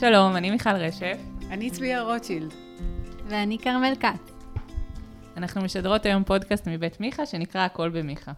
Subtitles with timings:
[0.00, 1.18] שלום, אני מיכל רשף.
[1.50, 2.54] אני צביה רוטשילד.
[3.26, 4.32] ואני כרמל כץ.
[5.36, 8.32] אנחנו משדרות היום פודקאסט מבית מיכה, שנקרא הכל במיכה.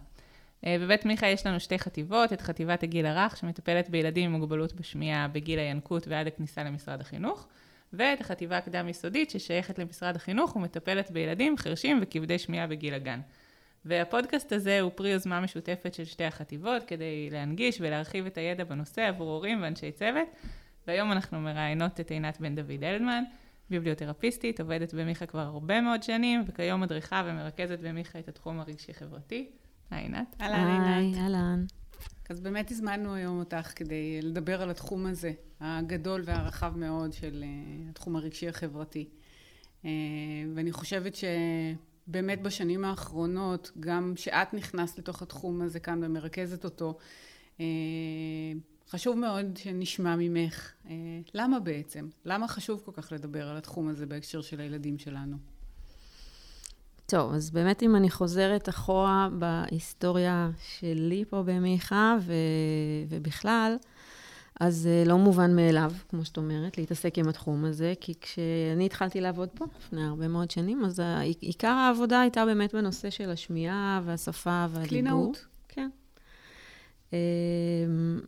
[0.65, 4.73] אה, בבית מיכה יש לנו שתי חטיבות, את חטיבת הגיל הרך, שמטפלת בילדים עם מוגבלות
[4.73, 7.47] בשמיעה בגיל הינקות ועד הכניסה למשרד החינוך,
[7.93, 13.19] ואת החטיבה הקדם-יסודית, ששייכת למשרד החינוך ומטפלת בילדים חרשים וכבדי שמיעה בגיל הגן.
[13.85, 19.01] והפודקאסט הזה הוא פרי יוזמה משותפת של שתי החטיבות, כדי להנגיש ולהרחיב את הידע בנושא
[19.07, 20.27] עבור הורים ואנשי צוות.
[20.87, 23.23] והיום אנחנו מראיינות את עינת בן דוד אלדמן,
[23.69, 29.49] ביבליותרפיסטית, עובדת במיכה כבר הרבה מאוד שנים, וכיום מדריכה ומרכזת במיכה את התחום הרגשי-חברתי.
[29.91, 30.35] היי עינת.
[30.41, 31.15] אהלן עינת.
[31.15, 31.65] היי, אהלן.
[32.29, 37.89] אז באמת הזמנו היום אותך כדי לדבר על התחום הזה, הגדול והרחב מאוד של uh,
[37.89, 39.09] התחום הרגשי-החברתי.
[39.83, 39.85] Uh,
[40.55, 46.97] ואני חושבת שבאמת בשנים האחרונות, גם שאת נכנסת לתוך התחום הזה כאן ומרכזת אותו,
[47.57, 47.61] uh,
[48.91, 50.93] חשוב מאוד שנשמע ממך, אה,
[51.33, 52.07] למה בעצם?
[52.25, 55.37] למה חשוב כל כך לדבר על התחום הזה בהקשר של הילדים שלנו?
[57.05, 62.33] טוב, אז באמת אם אני חוזרת אחורה בהיסטוריה שלי פה במיכה ו...
[63.09, 63.75] ובכלל,
[64.59, 69.21] אז זה לא מובן מאליו, כמו שאת אומרת, להתעסק עם התחום הזה, כי כשאני התחלתי
[69.21, 70.99] לעבוד פה לפני הרבה מאוד שנים, אז
[71.39, 74.87] עיקר העבודה הייתה באמת בנושא של השמיעה והשפה והדיבור.
[74.87, 75.50] קלינאות.
[77.13, 77.17] אמ,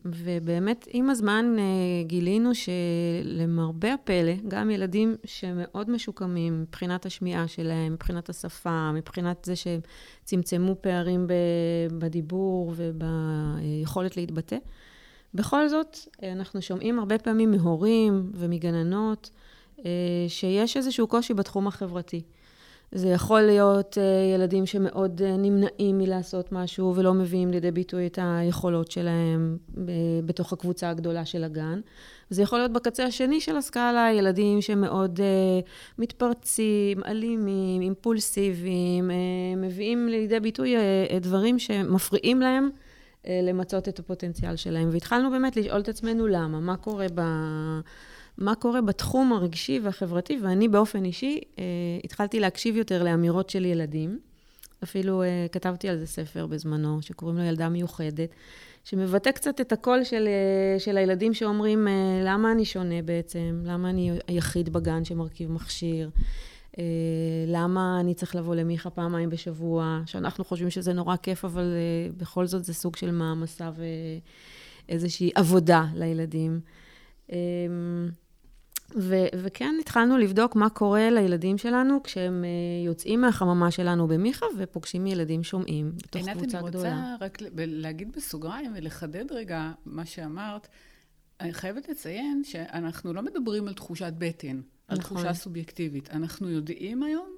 [0.04, 1.64] ובאמת, עם הזמן אה,
[2.06, 9.80] גילינו שלמרבה הפלא, גם ילדים שמאוד משוקמים מבחינת השמיעה שלהם, מבחינת השפה, מבחינת זה שהם
[10.24, 11.26] צמצמו פערים
[11.98, 14.56] בדיבור וביכולת להתבטא,
[15.34, 19.30] בכל זאת, אנחנו שומעים הרבה פעמים מהורים ומגננות
[19.78, 19.90] אה,
[20.28, 22.22] שיש איזשהו קושי בתחום החברתי.
[22.92, 28.18] זה יכול להיות uh, ילדים שמאוד uh, נמנעים מלעשות משהו ולא מביאים לידי ביטוי את
[28.22, 29.56] היכולות שלהם
[30.24, 31.80] בתוך הקבוצה הגדולה של הגן.
[32.30, 35.22] זה יכול להיות בקצה השני של הסקאלה, ילדים שמאוד uh,
[35.98, 39.10] מתפרצים, אלימים, אימפולסיביים,
[39.56, 40.74] מביאים לידי ביטוי
[41.20, 42.68] דברים שמפריעים להם
[43.42, 44.88] למצות את הפוטנציאל שלהם.
[44.92, 47.20] והתחלנו באמת לשאול את עצמנו למה, מה קורה ב...
[48.38, 51.64] מה קורה בתחום הרגשי והחברתי, ואני באופן אישי אה,
[52.04, 54.18] התחלתי להקשיב יותר לאמירות של ילדים.
[54.82, 58.30] אפילו אה, כתבתי על זה ספר בזמנו, שקוראים לו ילדה מיוחדת,
[58.84, 61.92] שמבטא קצת את הקול של, אה, של הילדים שאומרים, אה,
[62.24, 63.62] למה אני שונה בעצם?
[63.64, 66.10] למה אני היחיד בגן שמרכיב מכשיר?
[66.78, 66.84] אה,
[67.46, 70.00] למה אני צריך לבוא למיכה פעמיים בשבוע?
[70.06, 73.70] שאנחנו חושבים שזה נורא כיף, אבל אה, בכל זאת זה סוג של מעמסה
[74.88, 76.60] ואיזושהי עבודה לילדים.
[77.32, 77.36] אה,
[78.96, 85.06] ו- וכן התחלנו לבדוק מה קורה לילדים שלנו כשהם uh, יוצאים מהחממה שלנו במיכה ופוגשים
[85.06, 86.88] ילדים שומעים בתוך קבוצה גדולה.
[86.88, 90.68] עינת, אני רוצה רק להגיד בסוגריים ולחדד רגע מה שאמרת.
[91.40, 95.16] אני חייבת לציין שאנחנו לא מדברים על תחושת בטן, על נכון.
[95.16, 96.10] תחושה סובייקטיבית.
[96.10, 97.28] אנחנו יודעים היום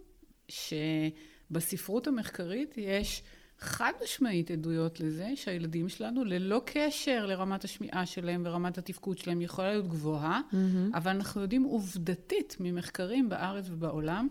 [0.48, 3.22] שבספרות המחקרית יש...
[3.58, 9.70] חד משמעית עדויות לזה שהילדים שלנו, ללא קשר לרמת השמיעה שלהם ורמת התפקוד שלהם, יכולה
[9.70, 10.96] להיות גבוהה, mm-hmm.
[10.96, 14.28] אבל אנחנו יודעים עובדתית ממחקרים בארץ ובעולם,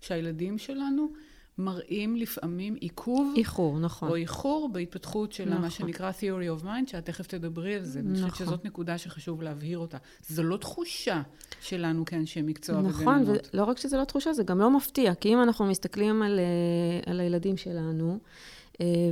[0.00, 1.12] שהילדים שלנו
[1.58, 3.34] מראים לפעמים עיכוב.
[3.36, 4.08] איחור, נכון.
[4.08, 5.60] או איחור בהתפתחות של נכון.
[5.62, 8.02] מה שנקרא theory of mind, שאת תכף תדברי על זה.
[8.02, 8.22] נכון.
[8.22, 9.98] אני חושבת שזאת נקודה שחשוב להבהיר אותה.
[10.28, 11.22] זו לא תחושה
[11.60, 13.40] שלנו כאנשי מקצוע נכון, וגננות.
[13.40, 15.14] נכון, ולא רק שזה לא תחושה, זה גם לא מפתיע.
[15.14, 18.18] כי אם אנחנו מסתכלים על, אה, על הילדים שלנו,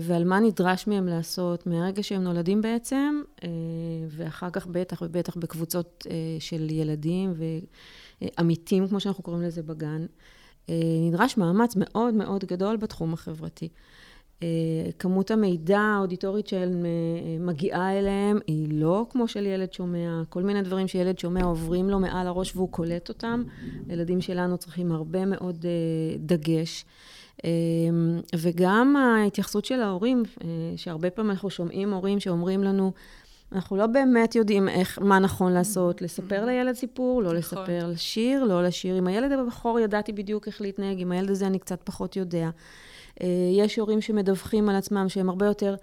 [0.00, 3.48] ועל מה נדרש מהם לעשות מהרגע שהם נולדים בעצם, אה,
[4.08, 7.32] ואחר כך בטח ובטח בקבוצות אה, של ילדים
[8.22, 10.06] ועמיתים, כמו שאנחנו קוראים לזה בגן,
[11.08, 13.68] נדרש מאמץ מאוד מאוד גדול בתחום החברתי.
[14.98, 21.18] כמות המידע האודיטורית שמגיעה אליהם היא לא כמו של ילד שומע, כל מיני דברים שילד
[21.18, 23.42] שומע עוברים לו מעל הראש והוא קולט אותם.
[23.88, 25.64] הילדים שלנו צריכים הרבה מאוד
[26.18, 26.84] דגש.
[27.44, 30.46] אמ, וגם ההתייחסות של ההורים, אה,
[30.76, 32.92] שהרבה פעמים אנחנו שומעים הורים שאומרים לנו,
[33.52, 37.38] אנחנו לא באמת יודעים איך, מה נכון לעשות, לספר לילד סיפור, לא נכון.
[37.38, 38.94] לספר לשיר, לא לשיר.
[38.96, 42.50] עם הילד הבכור ידעתי בדיוק איך להתנהג, עם הילד הזה אני קצת פחות יודע.
[43.22, 45.74] אה, יש הורים שמדווחים על עצמם שהם הרבה יותר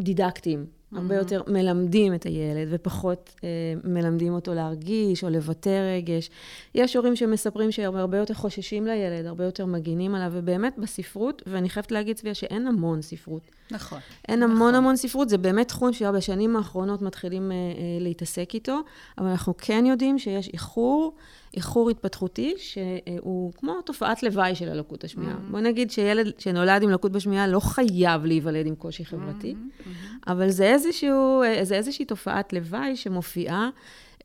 [0.00, 0.79] דידקטיים.
[0.96, 3.48] הרבה יותר מלמדים את הילד ופחות אה,
[3.84, 6.30] מלמדים אותו להרגיש או לבטא רגש.
[6.74, 11.68] יש הורים שמספרים שהם הרבה יותר חוששים לילד, הרבה יותר מגינים עליו, ובאמת בספרות, ואני
[11.68, 13.42] חייבת להגיד, צביה, שאין המון ספרות.
[13.70, 13.98] נכון.
[14.28, 14.56] אין נכון.
[14.56, 17.62] המון המון ספרות, זה באמת תחום שבשנים האחרונות מתחילים אה, אה,
[18.00, 18.80] להתעסק איתו,
[19.18, 21.14] אבל אנחנו כן יודעים שיש איחור.
[21.54, 25.32] איחור התפתחותי, שהוא כמו תופעת לוואי של הלקות השמיעה.
[25.32, 25.50] Mm-hmm.
[25.50, 29.90] בוא נגיד שילד שנולד עם לקות בשמיעה לא חייב להיוולד עם קושי חברתי, mm-hmm.
[30.26, 33.70] אבל זה, איזשהו, זה איזושהי תופעת לוואי שמופיעה.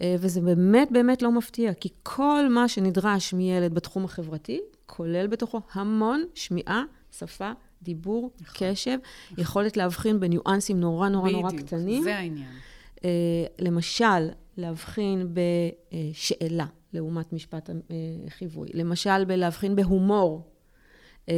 [0.01, 5.61] אה, וזה באמת באמת לא מפתיע, כי כל מה שנדרש מילד בתחום החברתי, כולל בתוכו
[5.73, 8.97] המון שמיעה, שפה, דיבור, נכון, קשב,
[9.31, 9.43] נכון.
[9.43, 11.87] יכולת להבחין בניואנסים נורא נורא בדיוק, נורא קטנים.
[11.87, 12.51] בדיוק, זה העניין.
[12.95, 13.01] Uh,
[13.59, 17.69] למשל, להבחין בשאלה לעומת משפט
[18.29, 18.69] חיווי.
[18.73, 20.54] למשל, בלהבחין בהומור.
[21.25, 21.29] Uh,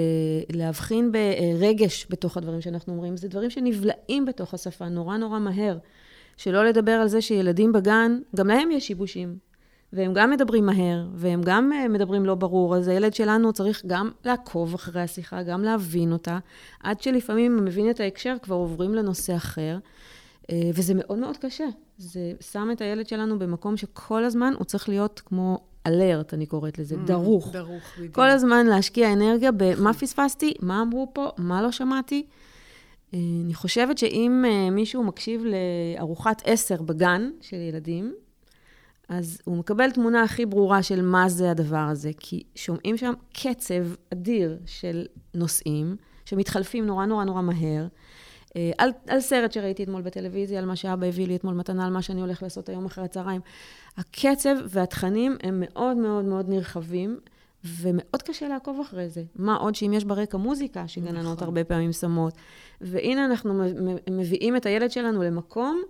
[0.53, 3.17] להבחין ברגש בתוך הדברים שאנחנו אומרים.
[3.17, 5.77] זה דברים שנבלעים בתוך השפה נורא נורא מהר.
[6.37, 9.37] שלא לדבר על זה שילדים בגן, גם להם יש שיבושים.
[9.93, 14.11] והם גם מדברים מהר, והם גם אה, מדברים לא ברור, אז הילד שלנו צריך גם
[14.25, 16.39] לעקוב אחרי השיחה, גם להבין אותה,
[16.83, 19.77] עד שלפעמים, אם מבין את ההקשר, כבר עוברים לנושא אחר,
[20.51, 21.65] אה, וזה מאוד מאוד קשה.
[21.97, 26.79] זה שם את הילד שלנו במקום שכל הזמן הוא צריך להיות כמו אלרט, אני קוראת
[26.79, 27.51] לזה, mm, דרוך.
[27.51, 28.15] דרוך, בדיוק.
[28.15, 32.25] כל הזמן להשקיע אנרגיה במה פספסתי, מה אמרו פה, מה לא שמעתי.
[33.13, 38.13] אה, אני חושבת שאם מישהו מקשיב לארוחת עשר בגן של ילדים,
[39.09, 43.83] אז הוא מקבל תמונה הכי ברורה של מה זה הדבר הזה, כי שומעים שם קצב
[44.13, 45.95] אדיר של נושאים,
[46.25, 47.87] שמתחלפים נורא נורא נורא מהר.
[48.55, 51.93] אה, על, על סרט שראיתי אתמול בטלוויזיה, על מה שאבא הביא לי אתמול מתנה, על
[51.93, 53.41] מה שאני הולך לעשות היום אחרי הצהריים.
[53.97, 57.19] הקצב והתכנים הם מאוד מאוד מאוד נרחבים,
[57.63, 59.23] ומאוד קשה לעקוב אחרי זה.
[59.35, 61.47] מה עוד שאם יש ברקע מוזיקה, שגננות נכון.
[61.47, 62.33] הרבה פעמים שמות.
[62.81, 63.63] והנה אנחנו
[64.09, 65.81] מביאים את הילד שלנו למקום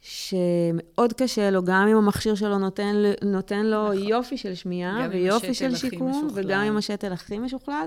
[0.00, 2.94] שמאוד קשה לו, גם אם המכשיר שלו נותן,
[3.24, 4.08] נותן לו נכון.
[4.08, 7.84] יופי של שמיעה ויופי של שיקום, וגם עם השתל הכי משוכלל,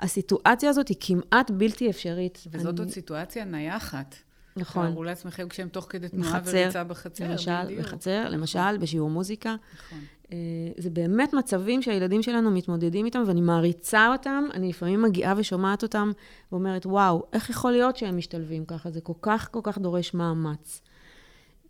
[0.00, 2.44] הסיטואציה הזאת היא כמעט בלתי אפשרית.
[2.50, 2.80] וזאת אני...
[2.80, 4.14] עוד סיטואציה נייחת.
[4.56, 4.86] נכון.
[4.86, 7.80] תארו לעצמכם כשהם תוך כדי תנועה וריצה בחצר, למשל, בדיוק.
[7.80, 9.56] בחצר, למשל, בשיעור מוזיקה.
[9.86, 9.98] נכון.
[10.32, 10.36] אה,
[10.78, 14.44] זה באמת מצבים שהילדים שלנו מתמודדים איתם, ואני מעריצה אותם.
[14.54, 16.10] אני לפעמים מגיעה ושומעת אותם
[16.52, 18.90] ואומרת, וואו, איך יכול להיות שהם משתלבים ככה?
[18.90, 20.80] זה כל כך, כל כך דורש מאמץ.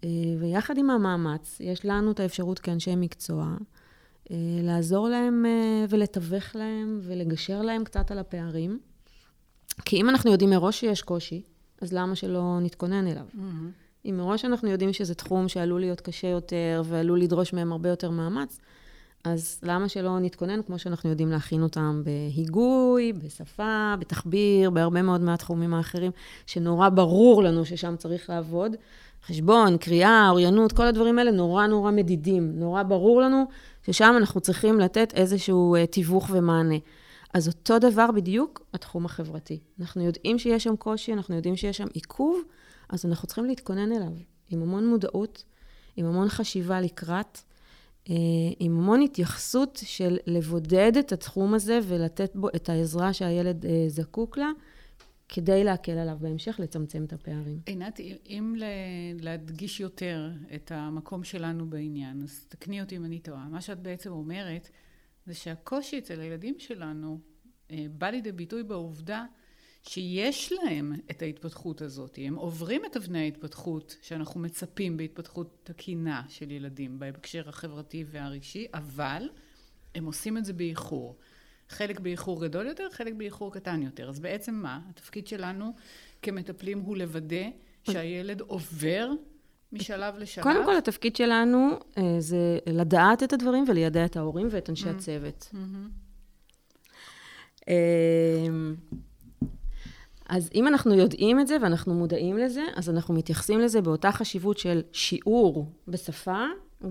[0.05, 0.09] אה,
[0.41, 3.55] ויחד עם המאמץ, יש לנו את האפשרות כאנשי מקצוע
[4.63, 8.79] לעזור להם אה, ולתווך להם ולגשר להם קצת על הפערים.
[9.85, 11.43] כי אם אנחנו יודעים מראש שיש קושי,
[11.81, 13.27] אז למה שלא נתכונן אליו?
[13.35, 14.09] Mm-hmm.
[14.09, 18.11] אם מראש אנחנו יודעים שזה תחום שעלול להיות קשה יותר ועלול לדרוש מהם הרבה יותר
[18.11, 18.61] מאמץ,
[19.25, 25.75] אז למה שלא נתכונן כמו שאנחנו יודעים להכין אותם בהיגוי, בשפה, בתחביר, בהרבה מאוד מהתחומים
[25.75, 26.11] האחרים,
[26.47, 28.77] שנורא ברור לנו ששם צריך לעבוד,
[29.27, 32.53] חשבון, קריאה, אוריינות, כל הדברים האלה נורא נורא מדידים.
[32.55, 33.45] נורא ברור לנו
[33.87, 36.77] ששם אנחנו צריכים לתת איזשהו uh, תיווך ומענה.
[37.35, 39.59] אז אותו דבר בדיוק התחום החברתי.
[39.81, 42.43] אנחנו יודעים שיש שם קושי, אנחנו יודעים שיש שם עיכוב,
[42.89, 44.13] אז אנחנו צריכים להתכונן אליו
[44.51, 45.45] עם המון מודעות,
[45.97, 47.39] עם המון חשיבה לקראת,
[48.05, 48.11] uh,
[48.59, 54.39] עם המון התייחסות של לבודד את התחום הזה ולתת בו את העזרה שהילד uh, זקוק
[54.39, 54.51] לה.
[55.33, 57.61] כדי להקל עליו בהמשך, לצמצם את הפערים.
[57.67, 58.55] עינת, אם
[59.21, 63.49] להדגיש יותר את המקום שלנו בעניין, אז תקני אותי אם אני טועה.
[63.49, 64.71] מה שאת בעצם אומרת,
[65.27, 67.21] זה שהקושי אצל הילדים שלנו
[67.71, 69.25] אה, בא לידי ביטוי בעובדה
[69.83, 72.19] שיש להם את ההתפתחות הזאת.
[72.23, 79.29] הם עוברים את אבני ההתפתחות שאנחנו מצפים בהתפתחות תקינה של ילדים בהקשר החברתי והרגשי, אבל
[79.95, 81.17] הם עושים את זה באיחור.
[81.71, 84.09] חלק באיחור גדול יותר, חלק באיחור קטן יותר.
[84.09, 84.81] אז בעצם מה?
[84.91, 85.73] התפקיד שלנו
[86.23, 87.45] כמטפלים הוא לוודא
[87.85, 89.11] שהילד עובר
[89.73, 90.45] משלב לשלב.
[90.45, 94.91] קודם כל, התפקיד שלנו אה, זה לדעת את הדברים וליידע את ההורים ואת אנשי mm-hmm.
[94.91, 95.53] הצוות.
[95.53, 95.57] Mm-hmm.
[100.29, 104.59] אז אם אנחנו יודעים את זה ואנחנו מודעים לזה, אז אנחנו מתייחסים לזה באותה חשיבות
[104.59, 106.45] של שיעור בשפה,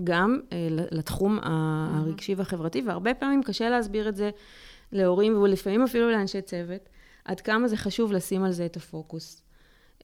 [0.04, 4.30] גם אה, לתחום הרגשי והחברתי, והרבה פעמים קשה להסביר את זה
[4.92, 6.88] להורים ולפעמים אפילו לאנשי צוות,
[7.24, 9.42] עד כמה זה חשוב לשים על זה את הפוקוס.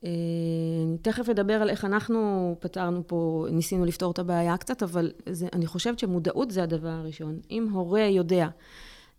[0.05, 0.11] אה,
[0.87, 5.49] אני תכף אדבר על איך אנחנו פתרנו פה, ניסינו לפתור את הבעיה קצת, אבל זה,
[5.52, 7.40] אני חושבת שמודעות זה הדבר הראשון.
[7.50, 8.49] אם הורה יודע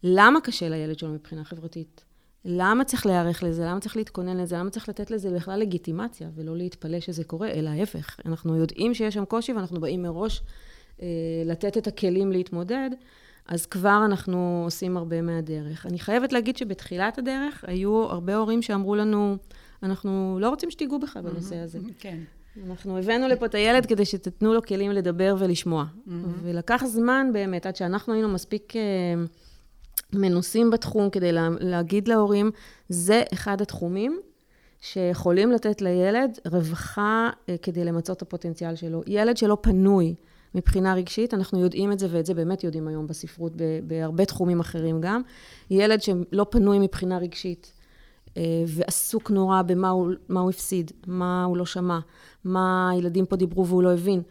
[0.03, 2.05] למה קשה לילד שלו מבחינה חברתית,
[2.49, 6.57] למה צריך להיערך לזה, למה צריך להתכונן לזה, למה צריך לתת לזה בכלל לגיטימציה, ולא
[6.57, 8.19] להתפלא שזה קורה, אלא ההפך.
[8.25, 10.41] אנחנו יודעים שיש שם קושי ואנחנו באים מראש
[11.01, 11.07] אה,
[11.45, 12.89] לתת את הכלים להתמודד.
[13.47, 15.85] אז כבר אנחנו עושים הרבה מהדרך.
[15.85, 19.37] אני חייבת להגיד שבתחילת הדרך היו הרבה הורים שאמרו לנו,
[19.83, 21.79] אנחנו לא רוצים שתיגעו בך בנושא הזה.
[21.99, 22.17] כן.
[22.67, 25.85] אנחנו הבאנו לפה את הילד כדי שתתנו לו כלים לדבר ולשמוע.
[26.43, 28.81] ולקח זמן באמת, עד שאנחנו היינו מספיק אה,
[30.13, 32.51] מנוסים בתחום כדי לה, להגיד להורים,
[32.89, 34.19] זה אחד התחומים
[34.81, 39.01] שיכולים לתת לילד רווחה אה, כדי למצות את הפוטנציאל שלו.
[39.07, 40.15] ילד שלא פנוי
[40.55, 43.53] מבחינה רגשית, אנחנו יודעים את זה, ואת זה באמת יודעים היום בספרות,
[43.87, 45.21] בהרבה תחומים אחרים גם.
[45.69, 47.73] ילד שלא פנוי מבחינה רגשית,
[48.37, 51.99] אה, ועסוק נורא במה הוא, הוא הפסיד, מה הוא לא שמע,
[52.43, 54.21] מה הילדים פה דיברו והוא לא הבין.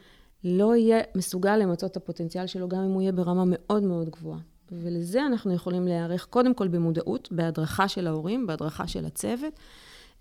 [0.44, 4.38] לא יהיה מסוגל למצות את הפוטנציאל שלו, גם אם הוא יהיה ברמה מאוד מאוד גבוהה.
[4.72, 9.52] ולזה אנחנו יכולים להיערך קודם כל במודעות, בהדרכה של ההורים, בהדרכה של הצוות,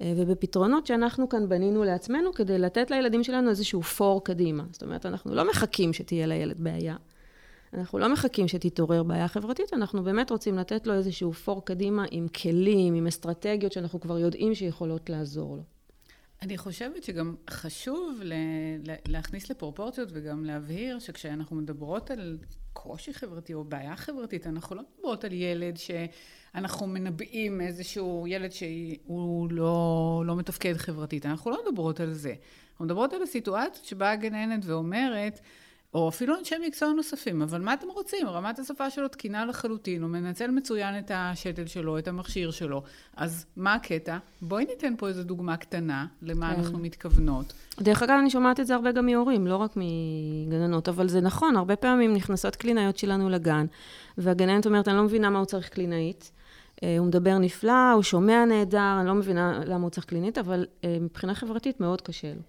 [0.02, 4.64] אה, ובפתרונות שאנחנו כאן בנינו לעצמנו כדי לתת לילדים שלנו איזשהו פור קדימה.
[4.72, 6.96] זאת אומרת, אנחנו לא מחכים שתהיה לילד בעיה.
[7.74, 12.28] אנחנו לא מחכים שתתעורר בעיה חברתית, אנחנו באמת רוצים לתת לו איזשהו פור קדימה עם
[12.28, 15.75] כלים, עם אסטרטגיות שאנחנו כבר יודעים שיכולות לעזור לו.
[16.46, 18.22] אני חושבת שגם חשוב
[19.08, 22.38] להכניס לפרופורציות וגם להבהיר שכשאנחנו מדברות על
[22.74, 29.48] קושי חברתי או בעיה חברתית, אנחנו לא מדברות על ילד שאנחנו מנבאים איזשהו ילד שהוא
[29.52, 32.34] לא, לא מתפקד חברתית, אנחנו לא מדברות על זה.
[32.72, 35.40] אנחנו מדברות על הסיטואציות שבה הגננת ואומרת,
[35.96, 38.28] או אפילו אנשי מקצוע נוספים, אבל מה אתם רוצים?
[38.28, 42.84] רמת השפה שלו תקינה לחלוטין, הוא מנצל מצוין את השתל שלו, את המכשיר שלו,
[43.16, 44.18] אז מה הקטע?
[44.42, 46.62] בואי ניתן פה איזו דוגמה קטנה למה כן.
[46.62, 47.54] אנחנו מתכוונות.
[47.80, 51.56] דרך אגב, אני שומעת את זה הרבה גם מהורים, לא רק מגננות, אבל זה נכון,
[51.56, 53.66] הרבה פעמים נכנסות קלינאיות שלנו לגן,
[54.18, 56.32] והגננת אומרת, אני לא מבינה מה הוא צריך קלינאית.
[56.84, 60.66] אה, הוא מדבר נפלא, הוא שומע נהדר, אני לא מבינה למה הוא צריך קלינית, אבל
[60.84, 62.42] אה, מבחינה חברתית מאוד קשה לו.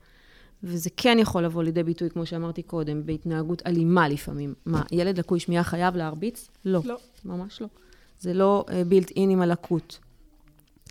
[0.62, 4.54] וזה כן יכול לבוא לידי ביטוי, כמו שאמרתי קודם, בהתנהגות אלימה לפעמים.
[4.66, 6.48] מה, ילד לקוי שמיעה חייב להרביץ?
[6.64, 6.80] לא.
[6.84, 6.96] לא.
[7.25, 7.66] ממש לא.
[8.20, 9.98] זה לא בילט uh, אין עם הלקות.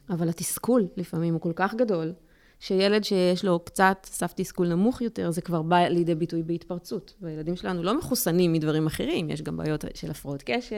[0.09, 2.13] אבל התסכול לפעמים הוא כל כך גדול,
[2.59, 7.13] שילד שיש לו קצת סף תסכול נמוך יותר, זה כבר בא לידי ביטוי בהתפרצות.
[7.21, 10.75] והילדים שלנו לא מחוסנים מדברים אחרים, יש גם בעיות של הפרעות קשב,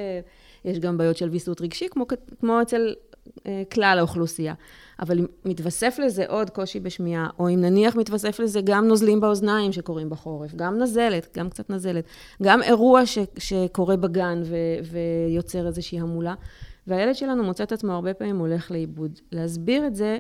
[0.66, 2.06] יש גם בעיות של ויסות רגשי, כמו,
[2.40, 2.94] כמו אצל אה,
[3.72, 4.54] כלל האוכלוסייה.
[5.00, 9.72] אבל אם מתווסף לזה עוד קושי בשמיעה, או אם נניח מתווסף לזה גם נוזלים באוזניים
[9.72, 12.06] שקורים בחורף, גם נזלת, גם קצת נזלת,
[12.44, 14.56] גם אירוע ש, שקורה בגן ו,
[14.92, 16.36] ויוצר איזושהי המולה,
[16.88, 19.20] והילד שלנו מוצא את עצמו הרבה פעמים הולך לאיבוד.
[19.32, 20.18] להסביר את זה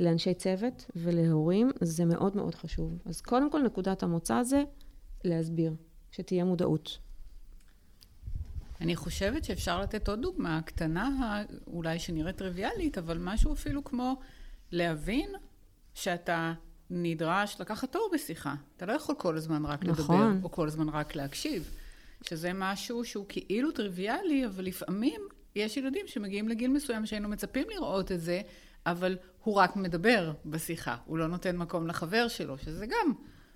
[0.00, 2.98] לאנשי צוות ולהורים, זה מאוד מאוד חשוב.
[3.06, 4.62] אז קודם כל, נקודת המוצא זה
[5.24, 5.72] להסביר,
[6.10, 6.98] שתהיה מודעות.
[8.80, 14.20] אני חושבת שאפשר לתת עוד דוגמה קטנה, אולי שנראית טריוויאלית, אבל משהו אפילו כמו
[14.72, 15.30] להבין
[15.94, 16.52] שאתה
[16.90, 18.54] נדרש לקחת תור בשיחה.
[18.76, 20.20] אתה לא יכול כל הזמן רק נכון.
[20.20, 21.70] לדבר, או כל הזמן רק להקשיב.
[22.22, 25.20] שזה משהו שהוא כאילו טריוויאלי, אבל לפעמים
[25.56, 28.40] יש ילדים שמגיעים לגיל מסוים שהיינו מצפים לראות את זה,
[28.86, 33.12] אבל הוא רק מדבר בשיחה, הוא לא נותן מקום לחבר שלו, שזה גם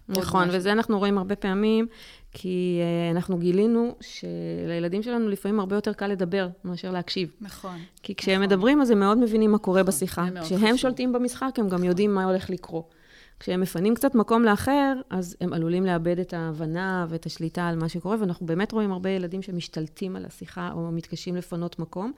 [0.08, 1.86] נכון, וזה אנחנו רואים הרבה פעמים,
[2.32, 7.32] כי uh, אנחנו גילינו שלילדים שלנו לפעמים הרבה יותר קל לדבר מאשר להקשיב.
[7.40, 7.78] נכון.
[8.02, 8.46] כי כשהם נכון.
[8.46, 10.26] מדברים, אז הם מאוד מבינים מה קורה נכון, בשיחה.
[10.42, 10.76] כשהם חשוב.
[10.76, 12.94] שולטים במשחק, הם גם יודעים מה הולך לקרות.
[13.40, 17.88] כשהם מפנים קצת מקום לאחר, אז הם עלולים לאבד את ההבנה ואת השליטה על מה
[17.88, 22.12] שקורה, ואנחנו באמת רואים הרבה ילדים שמשתלטים על השיחה או מתקשים לפנות מקום.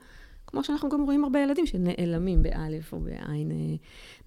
[0.47, 3.51] כמו שאנחנו גם רואים הרבה ילדים שנעלמים באלף או בעין.
[3.51, 3.75] אה,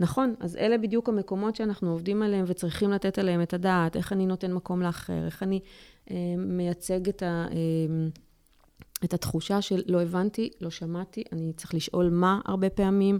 [0.00, 4.26] נכון, אז אלה בדיוק המקומות שאנחנו עובדים עליהם וצריכים לתת עליהם את הדעת, איך אני
[4.26, 5.60] נותן מקום לאחר, איך אני
[6.10, 8.08] אה, מייצג את, ה, אה,
[9.04, 13.18] את התחושה של לא הבנתי, לא שמעתי, אני צריך לשאול מה הרבה פעמים,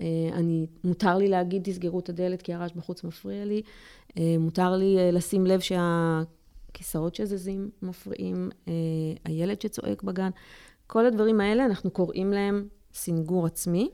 [0.00, 3.62] אה, אני, מותר לי להגיד תסגרו את הדלת כי הרעש בחוץ מפריע לי,
[4.18, 6.22] אה, מותר לי אה, לשים לב שה...
[6.74, 8.72] כיסאות שזזים מפריעים, אה,
[9.24, 10.30] הילד שצועק בגן.
[10.86, 13.90] כל הדברים האלה, אנחנו קוראים להם סינגור עצמי,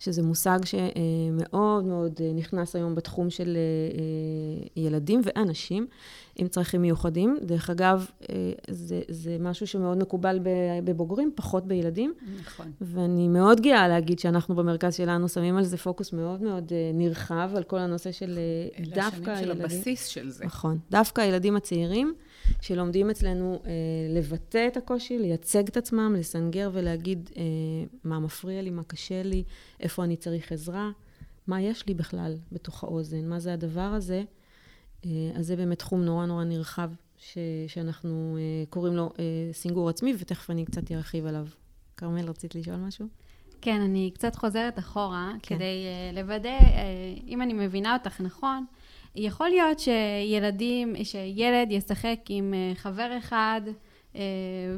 [0.00, 5.86] שזה מושג שמאוד מאוד נכנס היום בתחום של אה, ילדים ואנשים
[6.36, 7.38] עם צרכים מיוחדים.
[7.42, 10.38] דרך אגב, אה, זה, זה משהו שמאוד מקובל
[10.84, 12.14] בבוגרים, פחות בילדים.
[12.40, 12.72] נכון.
[12.80, 17.50] ואני מאוד גאה להגיד שאנחנו במרכז שלנו שמים על זה פוקוס מאוד מאוד אה, נרחב,
[17.54, 18.38] על כל הנושא של
[18.80, 19.30] דווקא הילדים.
[19.30, 20.44] אלה השנים של הבסיס של זה.
[20.44, 20.78] נכון.
[20.90, 22.14] דווקא הילדים הצעירים.
[22.60, 23.70] שלומדים אצלנו אה,
[24.08, 27.42] לבטא את הקושי, לייצג את עצמם, לסנגר ולהגיד אה,
[28.04, 29.44] מה מפריע לי, מה קשה לי,
[29.80, 30.90] איפה אני צריך עזרה,
[31.46, 34.22] מה יש לי בכלל בתוך האוזן, מה זה הדבר הזה.
[35.04, 39.88] אה, אז זה באמת תחום נורא נורא נרחב, ש, שאנחנו אה, קוראים לו אה, סינגור
[39.88, 41.46] עצמי, ותכף אני קצת ארחיב עליו.
[41.96, 43.06] כרמל, רצית לשאול משהו?
[43.60, 45.56] כן, אני קצת חוזרת אחורה, כן.
[45.56, 46.62] כדי uh, לוודא, uh,
[47.26, 48.64] אם אני מבינה אותך נכון,
[49.16, 53.60] יכול להיות שילדים, שילד ישחק עם אה, חבר אחד
[54.16, 54.20] אה,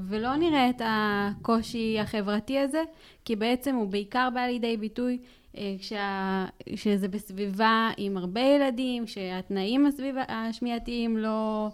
[0.09, 2.83] ולא נראה את הקושי החברתי הזה,
[3.25, 5.19] כי בעצם הוא בעיקר בא לידי ביטוי
[5.57, 9.87] אה, כשה, שזה בסביבה עם הרבה ילדים, שהתנאים
[10.29, 11.69] השמיעתיים לא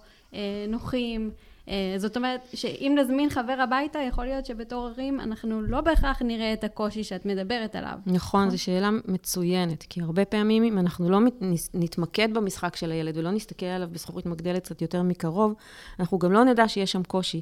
[0.69, 1.31] נוחים.
[1.69, 6.53] אה, זאת אומרת שאם נזמין חבר הביתה, יכול להיות שבתור הורים אנחנו לא בהכרח נראה
[6.53, 7.99] את הקושי שאת מדברת עליו.
[8.07, 8.51] נכון, נכון?
[8.51, 11.21] זו שאלה מצוינת, כי הרבה פעמים אם אנחנו לא
[11.75, 15.55] נתמקד במשחק של הילד ולא נסתכל עליו בזכוכית מגדלת קצת יותר מקרוב,
[16.01, 17.41] אנחנו גם לא נדע שיש שם קושי.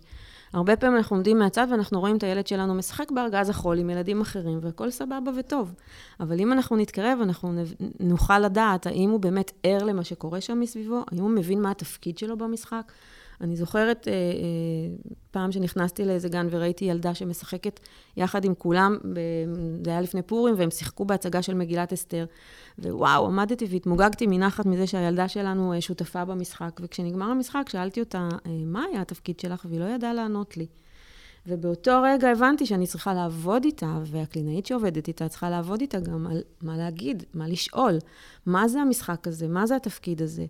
[0.53, 4.21] הרבה פעמים אנחנו עומדים מהצד ואנחנו רואים את הילד שלנו משחק בארגז החול עם ילדים
[4.21, 5.75] אחרים, והכל סבבה וטוב.
[6.21, 7.53] אבל אם אנחנו נתקרב, אנחנו
[8.01, 12.19] נוכל לדעת האם הוא באמת ער למה שקורה שם מסביבו, האם הוא מבין מה התפקיד
[12.19, 12.93] שלו במשחק.
[13.41, 14.19] אני זוכרת אה, אה,
[15.31, 17.81] פעם שנכנסתי לאיזה גן וראיתי ילדה שמשחקת
[18.17, 19.19] יחד עם כולם, ב,
[19.85, 22.27] זה היה לפני פורים, והם שיחקו בהצגה של מגילת אסתר.
[22.79, 26.81] ווואו, עמדתי והתמוגגתי מנחת מזה שהילדה שלנו אה, שותפה במשחק.
[26.81, 29.67] וכשנגמר המשחק, שאלתי אותה, אה, מה היה התפקיד שלך?
[29.69, 30.67] והיא לא ידעה לענות לי.
[31.47, 36.43] ובאותו רגע הבנתי שאני צריכה לעבוד איתה, והקלינאית שעובדת איתה צריכה לעבוד איתה גם על
[36.63, 37.99] מה להגיד, מה לשאול,
[38.47, 40.47] מה זה המשחק הזה, מה זה התפקיד הזה.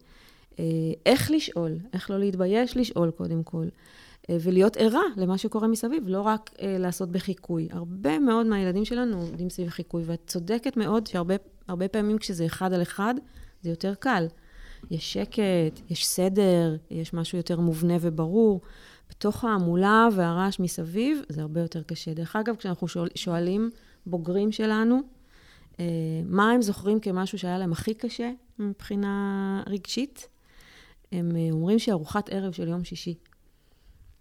[0.59, 0.65] אה,
[1.07, 3.65] איך לשאול, איך לא להתבייש לשאול קודם כל,
[4.31, 7.69] אה, ולהיות ערה למה שקורה מסביב, לא רק אה, לעשות בחיקוי.
[7.71, 12.83] הרבה מאוד מהילדים שלנו עובדים סביב חיקוי, ואת צודקת מאוד שהרבה פעמים כשזה אחד על
[12.83, 13.15] אחד,
[13.63, 14.27] זה יותר קל.
[14.91, 18.61] יש שקט, יש סדר, יש משהו יותר מובנה וברור.
[19.11, 22.15] בתוך ההמולה והרעש מסביב, זה הרבה יותר קשה.
[22.15, 23.71] דרך אגב, כשאנחנו שואל, שואלים
[24.07, 25.01] בוגרים שלנו,
[26.25, 30.29] מה הם זוכרים כמשהו שהיה להם הכי קשה מבחינה רגשית,
[31.13, 33.15] הם אה, אומרים שארוחת ערב של יום שישי.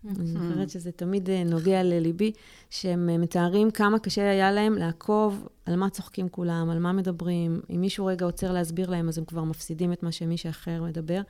[0.09, 2.31] אני זוכרת שזה תמיד אה, נוגע לליבי,
[2.69, 7.61] שהם אה, מתארים כמה קשה היה להם לעקוב על מה צוחקים כולם, על מה מדברים.
[7.75, 11.21] אם מישהו רגע עוצר להסביר להם, אז הם כבר מפסידים את מה שמישהו אחר מדבר.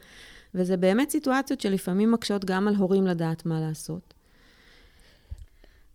[0.56, 4.14] וזה באמת סיטואציות שלפעמים מקשות גם על הורים לדעת מה לעשות.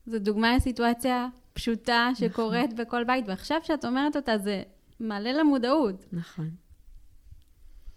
[0.06, 2.84] זו דוגמה לסיטואציה פשוטה שקורית נכון.
[2.84, 4.62] בכל בית, ועכשיו שאת אומרת אותה, זה
[5.00, 6.04] מעלה למודעות.
[6.12, 6.50] נכון.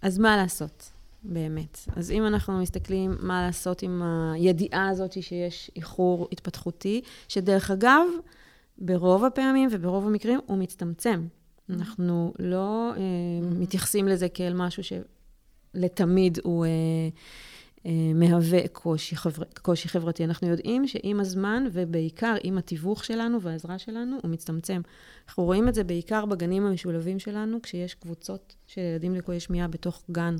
[0.02, 0.93] אז מה לעשות?
[1.24, 1.78] באמת.
[1.96, 4.02] אז אם אנחנו מסתכלים מה לעשות עם
[4.34, 8.06] הידיעה הזאת שיש איחור התפתחותי, שדרך אגב,
[8.78, 11.26] ברוב הפעמים וברוב המקרים הוא מצטמצם.
[11.70, 13.00] אנחנו לא אה,
[13.42, 14.82] מתייחסים לזה כאל משהו
[15.74, 16.70] שלתמיד הוא אה,
[17.86, 20.24] אה, מהווה קושי, חבר, קושי חברתי.
[20.24, 24.80] אנחנו יודעים שעם הזמן, ובעיקר עם התיווך שלנו והעזרה שלנו, הוא מצטמצם.
[25.28, 30.02] אנחנו רואים את זה בעיקר בגנים המשולבים שלנו, כשיש קבוצות של ילדים לקויי שמיעה בתוך
[30.10, 30.36] גן.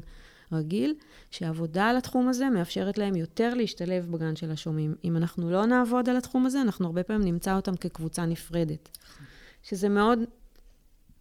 [0.55, 0.95] רגיל,
[1.31, 4.95] שהעבודה על התחום הזה מאפשרת להם יותר להשתלב בגן של השומעים.
[5.05, 8.89] אם אנחנו לא נעבוד על התחום הזה, אנחנו הרבה פעמים נמצא אותם כקבוצה נפרדת.
[9.63, 10.19] שזה מאוד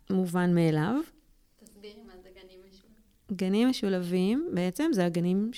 [0.10, 0.96] מובן מאליו.
[1.64, 3.38] תסבירי מה זה גנים משולבים.
[3.38, 5.52] גנים משולבים, בעצם, זה הגנים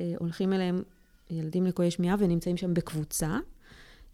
[0.00, 0.82] שהולכים אליהם
[1.30, 3.38] ילדים לקויי שמיעה ונמצאים שם בקבוצה.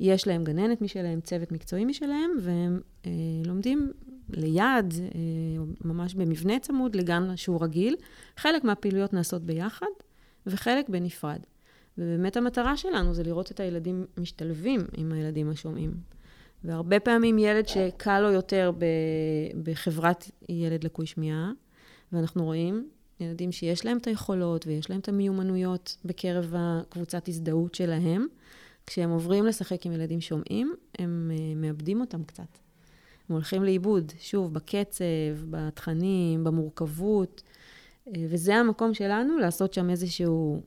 [0.00, 3.10] יש להם גננת משלהם, צוות מקצועי משלהם, והם אה,
[3.44, 3.92] לומדים
[4.32, 7.96] ליד, אה, ממש במבנה צמוד לגן שהוא רגיל.
[8.36, 9.86] חלק מהפעילויות נעשות ביחד,
[10.46, 11.38] וחלק בנפרד.
[11.98, 15.94] ובאמת המטרה שלנו זה לראות את הילדים משתלבים עם הילדים השומעים.
[16.64, 18.72] והרבה פעמים ילד שקל לו יותר
[19.62, 21.52] בחברת ילד לקוי שמיעה,
[22.12, 22.88] ואנחנו רואים
[23.20, 28.26] ילדים שיש להם את היכולות ויש להם את המיומנויות בקרב הקבוצת הזדהות שלהם,
[28.86, 32.58] כשהם עוברים לשחק עם ילדים שומעים, הם uh, מאבדים אותם קצת.
[33.30, 35.04] הם הולכים לאיבוד, שוב, בקצב,
[35.50, 37.42] בתכנים, במורכבות,
[38.08, 40.62] uh, וזה המקום שלנו לעשות שם איזשהו,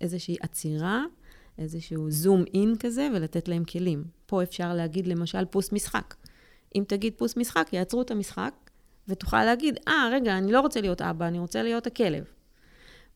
[0.00, 1.04] איזושהי עצירה,
[1.58, 4.04] איזשהו זום אין כזה, ולתת להם כלים.
[4.26, 6.14] פה אפשר להגיד למשל פוס משחק.
[6.74, 8.54] אם תגיד פוס משחק, יעצרו את המשחק,
[9.08, 12.24] ותוכל להגיד, אה, ah, רגע, אני לא רוצה להיות אבא, אני רוצה להיות הכלב.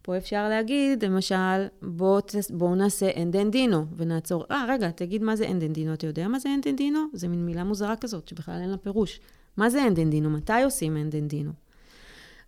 [0.02, 4.44] פה אפשר להגיד, למשל, בואו בוא נעשה אנדנדינו, ונעצור.
[4.50, 5.94] אה, רגע, תגיד מה זה אנדנדינו.
[5.94, 6.98] אתה יודע מה זה אנדנדינו?
[7.12, 9.20] זה מין מילה מוזרה כזאת, שבכלל אין לה פירוש.
[9.56, 10.30] מה זה אנדנדינו?
[10.30, 11.52] מתי עושים אנדנדינו?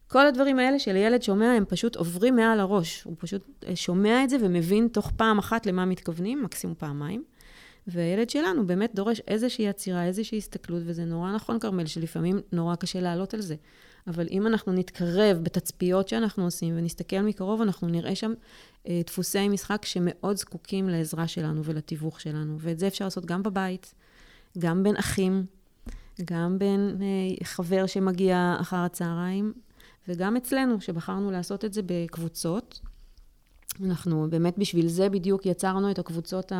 [0.08, 3.02] כל הדברים האלה של ילד שומע, הם פשוט עוברים מעל הראש.
[3.02, 7.24] הוא פשוט אה, שומע את זה ומבין תוך פעם אחת למה מתכוונים, מקסימום פעמיים.
[7.86, 13.00] והילד שלנו באמת דורש איזושהי עצירה, איזושהי הסתכלות, וזה נורא נכון, כרמל, שלפעמים נורא קשה
[13.00, 13.54] לעלות על זה.
[14.06, 18.32] אבל אם אנחנו נתקרב בתצפיות שאנחנו עושים ונסתכל מקרוב, אנחנו נראה שם
[18.88, 22.56] אה, דפוסי משחק שמאוד זקוקים לעזרה שלנו ולתיווך שלנו.
[22.60, 23.94] ואת זה אפשר לעשות גם בבית,
[24.58, 25.46] גם בין אחים,
[26.24, 29.52] גם בין אה, חבר שמגיע אחר הצהריים,
[30.08, 32.80] וגם אצלנו, שבחרנו לעשות את זה בקבוצות.
[33.84, 36.52] אנחנו באמת בשביל זה בדיוק יצרנו את הקבוצות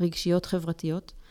[0.00, 1.12] הרגשיות חברתיות.
[1.12, 1.25] אה,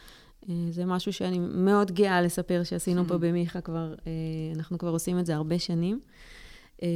[0.70, 3.18] זה משהו שאני מאוד גאה לספר שעשינו פה mm.
[3.18, 4.12] במיכה כבר, אה,
[4.56, 6.00] אנחנו כבר עושים את זה הרבה שנים.
[6.84, 6.88] אה,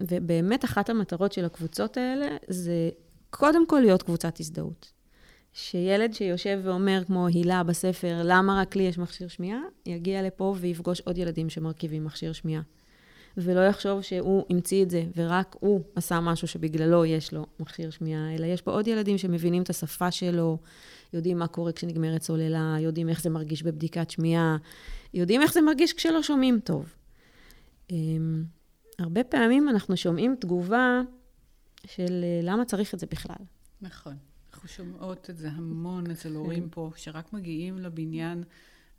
[0.00, 2.90] ובאמת אחת המטרות של הקבוצות האלה זה
[3.30, 4.92] קודם כל להיות קבוצת הזדהות.
[5.52, 11.00] שילד שיושב ואומר, כמו הילה בספר, למה רק לי יש מכשיר שמיעה, יגיע לפה ויפגוש
[11.00, 12.62] עוד ילדים שמרכיבים מכשיר שמיעה.
[13.36, 18.34] ולא יחשוב שהוא המציא את זה, ורק הוא עשה משהו שבגללו יש לו מכשיר שמיעה,
[18.34, 20.58] אלא יש פה עוד ילדים שמבינים את השפה שלו,
[21.12, 24.56] יודעים מה קורה כשנגמרת סוללה, יודעים איך זה מרגיש בבדיקת שמיעה,
[25.14, 26.94] יודעים איך זה מרגיש כשלא שומעים טוב.
[27.88, 27.94] Um,
[28.98, 31.00] הרבה פעמים אנחנו שומעים תגובה
[31.86, 33.44] של אה, למה צריך את זה בכלל.
[33.80, 34.16] נכון.
[34.52, 36.68] אנחנו שומעות את זה המון אצל הורים כן.
[36.70, 38.44] פה, שרק מגיעים לבניין,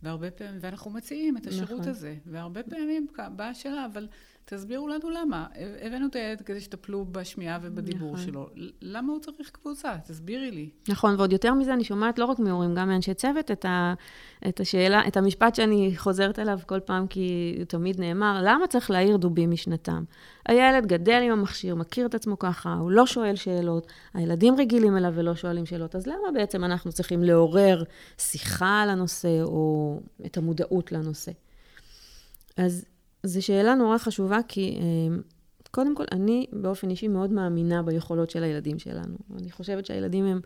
[0.05, 1.87] והרבה פעמים, ואנחנו מציעים את השירות נכון.
[1.87, 4.07] הזה, והרבה פעמים באה השאלה, אבל
[4.45, 5.45] תסבירו לנו למה.
[5.81, 8.25] הבאנו את הילד כדי שתטפלו בשמיעה ובדיבור נכון.
[8.25, 8.49] שלו.
[8.81, 9.95] למה הוא צריך קבוצה?
[10.07, 10.69] תסבירי לי.
[10.87, 13.93] נכון, ועוד יותר מזה, אני שומעת לא רק מהורים, גם מאנשי צוות, את, ה,
[14.47, 18.91] את השאלה, את המשפט שאני חוזרת אליו כל פעם, כי הוא תמיד נאמר, למה צריך
[18.91, 20.03] להעיר דובים משנתם?
[20.45, 25.13] הילד גדל עם המכשיר, מכיר את עצמו ככה, הוא לא שואל שאלות, הילדים רגילים אליו
[25.15, 27.83] ולא שואלים שאלות, אז למה בעצם אנחנו צריכים לעורר
[28.17, 31.31] שיחה על הנושא, או את המודעות לנושא?
[32.57, 32.85] אז
[33.25, 35.17] זו שאלה נורא חשובה, כי אה,
[35.71, 39.17] קודם כל, אני באופן אישי מאוד מאמינה ביכולות של הילדים שלנו.
[39.37, 40.41] אני חושבת שהילדים הם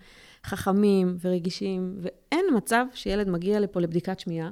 [0.46, 4.50] חכמים ורגישים, ואין מצב שילד מגיע לפה לבדיקת שמיעה,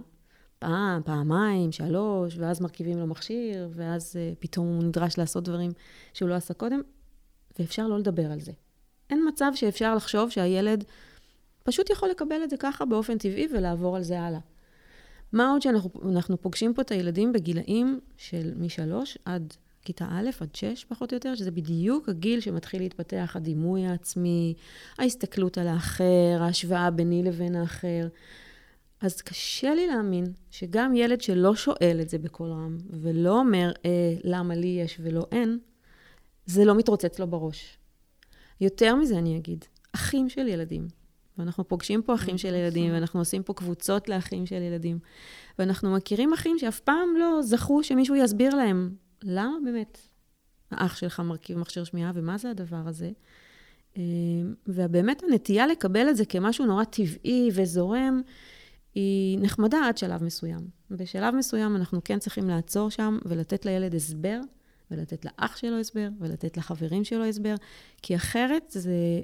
[0.59, 5.71] פעם, פעמיים, שלוש, ואז מרכיבים לו מכשיר, ואז uh, פתאום הוא נדרש לעשות דברים
[6.13, 6.81] שהוא לא עשה קודם,
[7.59, 8.51] ואפשר לא לדבר על זה.
[9.09, 10.83] אין מצב שאפשר לחשוב שהילד
[11.63, 14.39] פשוט יכול לקבל את זה ככה באופן טבעי ולעבור על זה הלאה.
[15.31, 20.85] מה עוד שאנחנו פוגשים פה את הילדים בגילאים של משלוש עד כיתה א' עד שש,
[20.85, 24.53] פחות או יותר, שזה בדיוק הגיל שמתחיל להתפתח הדימוי העצמי,
[24.97, 28.07] ההסתכלות על האחר, ההשוואה ביני לבין האחר.
[29.01, 34.13] אז קשה לי להאמין שגם ילד שלא שואל את זה בקול רם, ולא אומר, אה,
[34.23, 35.59] למה לי יש ולא אין,
[36.45, 37.77] זה לא מתרוצץ לו בראש.
[38.61, 40.87] יותר מזה אני אגיד, אחים של ילדים,
[41.37, 44.99] ואנחנו פוגשים פה אחים של ילדים, ואנחנו עושים פה קבוצות לאחים של ילדים,
[45.59, 49.97] ואנחנו מכירים אחים שאף פעם לא זכו שמישהו יסביר להם למה באמת
[50.71, 53.11] האח שלך מרכיב מכשיר שמיעה, ומה זה הדבר הזה?
[54.67, 58.21] ובאמת הנטייה לקבל את זה כמשהו נורא טבעי וזורם,
[58.95, 60.59] היא נחמדה עד שלב מסוים.
[60.91, 64.39] בשלב מסוים אנחנו כן צריכים לעצור שם ולתת לילד הסבר,
[64.91, 67.55] ולתת לאח שלו הסבר, ולתת לחברים שלו הסבר,
[68.01, 69.21] כי אחרת זה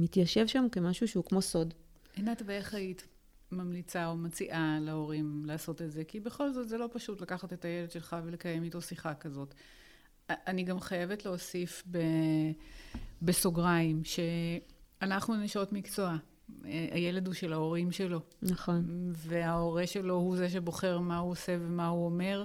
[0.00, 1.74] מתיישב שם כמשהו שהוא כמו סוד.
[2.14, 3.06] עינת, ואיך היית
[3.52, 6.04] ממליצה או מציעה להורים לעשות את זה?
[6.04, 9.54] כי בכל זאת זה לא פשוט לקחת את הילד שלך ולקיים איתו שיחה כזאת.
[10.30, 11.98] אני גם חייבת להוסיף ב...
[13.22, 16.16] בסוגריים, שאנחנו נשות מקצוע.
[16.64, 18.20] הילד הוא של ההורים שלו.
[18.42, 19.12] נכון.
[19.12, 22.44] וההורה שלו הוא זה שבוחר מה הוא עושה ומה הוא אומר.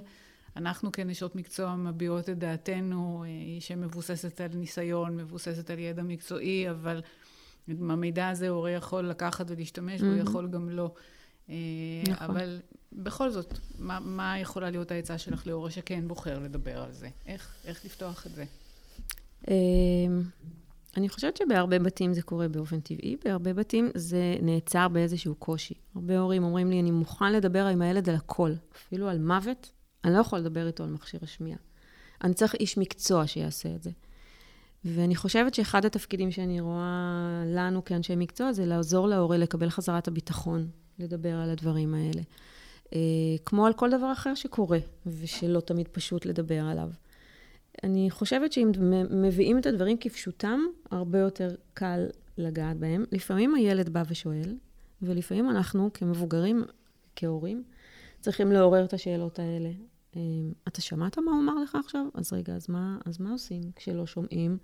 [0.56, 7.02] אנחנו כנשות מקצוע מביעות את דעתנו, היא שמבוססת על ניסיון, מבוססת על ידע מקצועי, אבל
[7.68, 10.94] המידע הזה הורה יכול לקחת ולהשתמש, והוא יכול גם לא.
[11.48, 11.56] נכון.
[12.20, 12.60] אבל
[12.94, 17.10] בכל זאת, מה, מה יכולה להיות העצה שלך להורה שכן בוחר לדבר על זה?
[17.26, 18.46] איך, איך לפתוח את זה?
[20.98, 25.74] אני חושבת שבהרבה בתים זה קורה באופן טבעי, בהרבה בתים זה נעצר באיזשהו קושי.
[25.96, 29.72] הרבה הורים אומרים לי, אני מוכן לדבר עם הילד על הכל, אפילו על מוות,
[30.04, 31.58] אני לא יכול לדבר איתו על מכשיר השמיעה.
[32.24, 33.90] אני צריך איש מקצוע שיעשה את זה.
[34.86, 40.08] ואני חושבת שאחד התפקידים שאני רואה לנו כאנשי מקצוע זה לעזור להורה לקבל חזרה את
[40.08, 40.68] הביטחון,
[41.00, 42.22] לדבר על הדברים האלה.
[43.46, 46.90] כמו על כל דבר אחר שקורה, ושלא תמיד פשוט לדבר עליו.
[47.84, 48.72] אני חושבת שאם
[49.10, 50.60] מביאים את הדברים כפשוטם,
[50.92, 53.04] הרבה יותר קל לגעת בהם.
[53.12, 54.56] לפעמים הילד בא ושואל,
[55.02, 56.64] ולפעמים אנחנו כמבוגרים,
[57.16, 57.64] כהורים,
[58.20, 59.70] צריכים לעורר את השאלות האלה.
[60.68, 62.06] אתה שמעת מה הוא אמר לך עכשיו?
[62.14, 64.58] אז רגע, אז מה, אז מה עושים כשלא שומעים?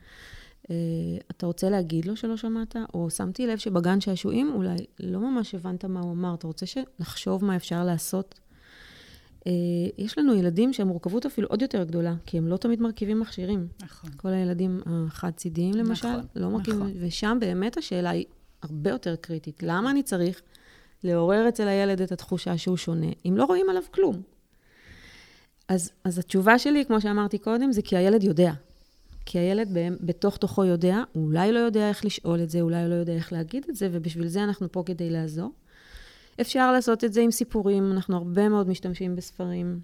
[1.32, 2.76] אתה רוצה להגיד לו שלא שמעת?
[2.94, 6.34] או שמתי לב שבגן שעשועים אולי לא ממש הבנת מה הוא אמר.
[6.34, 8.40] אתה רוצה שנחשוב מה אפשר לעשות?
[9.98, 13.68] יש לנו ילדים שהמורכבות אפילו עוד יותר גדולה, כי הם לא תמיד מרכיבים מכשירים.
[13.82, 14.10] נכון.
[14.18, 16.92] כל הילדים החד-צידיים למשל, נכון, לא מרכיבים, נכון.
[17.00, 18.26] ושם באמת השאלה היא
[18.62, 19.64] הרבה יותר קריטית.
[19.64, 20.42] למה אני צריך
[21.04, 24.22] לעורר אצל הילד את התחושה שהוא שונה, אם לא רואים עליו כלום?
[25.68, 28.52] אז, אז התשובה שלי, כמו שאמרתי קודם, זה כי הילד יודע.
[29.26, 29.70] כי הילד
[30.02, 33.34] בתוך תוכו יודע, הוא אולי לא יודע איך לשאול את זה, אולי לא יודע איך
[33.34, 35.52] להגיד את זה, ובשביל זה אנחנו פה כדי לעזור.
[36.42, 39.80] אפשר לעשות את זה עם סיפורים, אנחנו הרבה מאוד משתמשים בספרים.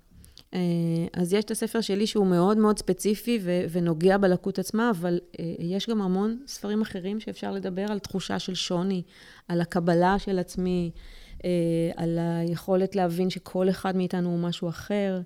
[1.14, 5.20] אז יש את הספר שלי שהוא מאוד מאוד ספציפי ו- ונוגע בלקות עצמה, אבל
[5.60, 9.02] יש גם המון ספרים אחרים שאפשר לדבר על תחושה של שוני,
[9.48, 10.92] על הקבלה של עצמי,
[11.96, 15.22] על היכולת להבין שכל אחד מאיתנו הוא משהו אחר,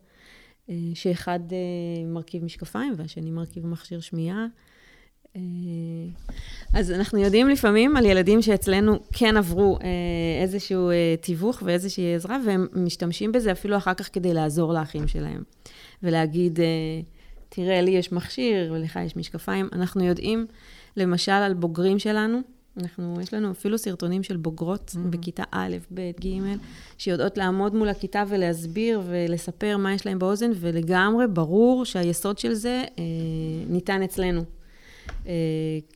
[0.94, 1.40] שאחד
[2.06, 4.46] מרכיב משקפיים והשני מרכיב מכשיר שמיעה.
[6.74, 9.80] אז אנחנו יודעים לפעמים על ילדים שאצלנו כן עברו
[10.42, 10.90] איזשהו
[11.22, 15.44] תיווך ואיזושהי עזרה, והם משתמשים בזה אפילו אחר כך כדי לעזור לאחים שלהם.
[16.04, 16.60] ולהגיד,
[17.50, 19.70] תראה, לי יש מכשיר ולך יש משקפיים.
[19.74, 20.48] אנחנו יודעים,
[20.98, 22.40] למשל, על בוגרים שלנו,
[22.78, 25.10] אנחנו, יש לנו אפילו סרטונים של בוגרות mm-hmm.
[25.10, 26.58] בכיתה א', ב', ג',
[26.98, 32.84] שיודעות לעמוד מול הכיתה ולהסביר ולספר מה יש להם באוזן, ולגמרי ברור שהיסוד של זה
[33.00, 33.04] אה,
[33.68, 34.44] ניתן אצלנו.
[35.28, 35.34] אה,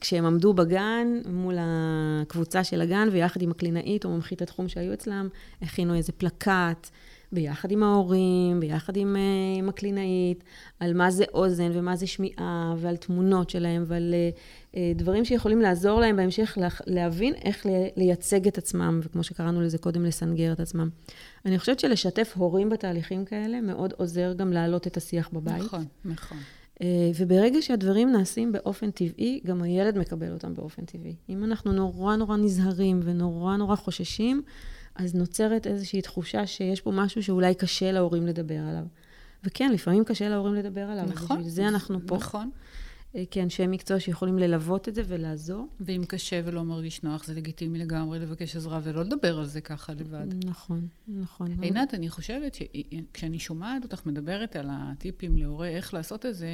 [0.01, 5.29] כשהם עמדו בגן מול הקבוצה של הגן, ויחד עם הקלינאית או מומחית התחום שהיו אצלם,
[5.61, 6.89] הכינו איזה פלקט.
[7.31, 9.21] ביחד עם ההורים, ביחד עם, אה,
[9.57, 10.43] עם הקלינאית,
[10.79, 14.15] על מה זה אוזן ומה זה שמיעה, ועל תמונות שלהם, ועל
[14.75, 17.65] אה, דברים שיכולים לעזור להם בהמשך להבין איך
[17.95, 20.89] לייצג את עצמם, וכמו שקראנו לזה קודם, לסנגר את עצמם.
[21.45, 25.63] אני חושבת שלשתף הורים בתהליכים כאלה מאוד עוזר גם להעלות את השיח בבית.
[25.63, 26.37] נכון, נכון.
[26.81, 31.15] אה, וברגע שהדברים נעשים באופן טבעי, גם הילד מקבל אותם באופן טבעי.
[31.29, 34.41] אם אנחנו נורא נורא נזהרים ונורא נורא חוששים,
[34.95, 38.83] אז נוצרת איזושהי תחושה שיש פה משהו שאולי קשה להורים לדבר עליו.
[39.43, 41.05] וכן, לפעמים קשה להורים לדבר עליו.
[41.05, 41.37] נכון.
[41.37, 42.15] בשביל זה אנחנו פה.
[42.15, 42.49] נכון.
[43.15, 45.67] אה, כאנשי מקצוע שיכולים ללוות את זה ולעזור.
[45.79, 49.93] ואם קשה ולא מרגיש נוח, זה לגיטימי לגמרי לבקש עזרה ולא לדבר על זה ככה
[49.93, 50.45] לבד.
[50.45, 51.47] נכון, נכון.
[51.61, 56.49] עינת, אני חושבת שכשאני שומעת אותך מדברת על הטיפים להורה איך לעשות את זה,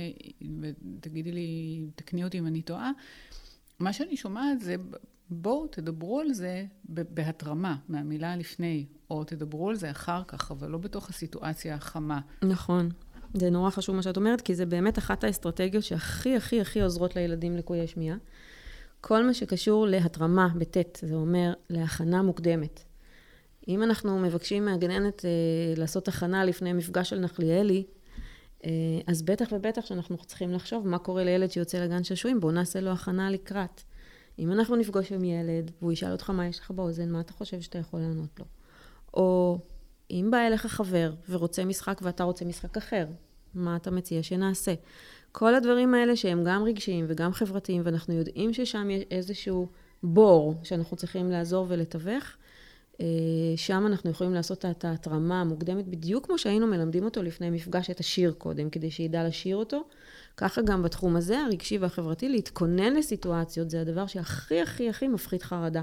[0.61, 2.91] ותגידי לי, תקני אותי אם אני טועה,
[3.79, 4.75] מה שאני שומעת זה,
[5.29, 10.77] בואו תדברו על זה בהתרמה, מהמילה לפני, או תדברו על זה אחר כך, אבל לא
[10.77, 12.19] בתוך הסיטואציה החמה.
[12.41, 12.89] נכון.
[13.33, 17.15] זה נורא חשוב מה שאת אומרת, כי זה באמת אחת האסטרטגיות שהכי הכי הכי עוזרות
[17.15, 18.17] לילדים לקויי שמיעה.
[19.01, 22.83] כל מה שקשור להתרמה, בטית, זה אומר להכנה מוקדמת.
[23.67, 25.29] אם אנחנו מבקשים מהגננת אה,
[25.77, 27.83] לעשות הכנה לפני מפגש של נחליאלי,
[29.07, 32.91] אז בטח ובטח שאנחנו צריכים לחשוב מה קורה לילד שיוצא לגן שעשועים, בואו נעשה לו
[32.91, 33.81] הכנה לקראת.
[34.39, 37.61] אם אנחנו נפגוש עם ילד, והוא ישאל אותך מה יש לך באוזן, מה אתה חושב
[37.61, 38.45] שאתה יכול לענות לו?
[39.13, 39.59] או
[40.11, 43.05] אם בא אליך חבר ורוצה משחק ואתה רוצה משחק אחר,
[43.53, 44.73] מה אתה מציע שנעשה?
[45.31, 49.67] כל הדברים האלה שהם גם רגשיים וגם חברתיים, ואנחנו יודעים ששם יש איזשהו
[50.03, 52.46] בור שאנחנו צריכים לעזור ולתווך, אה,
[53.55, 57.99] שם אנחנו יכולים לעשות את ההתרמה המוקדמת, בדיוק כמו שהיינו מלמדים אותו לפני מפגש את
[57.99, 59.83] השיר קודם, כדי שידע לשיר אותו.
[60.37, 65.81] ככה גם בתחום הזה, הרגשי והחברתי, להתכונן לסיטואציות, זה הדבר שהכי הכי הכי מפחית חרדה.